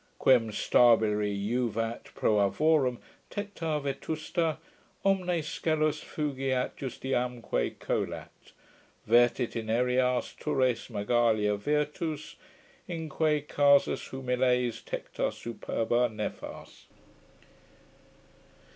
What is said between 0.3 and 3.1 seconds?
stabilire juvat proavorum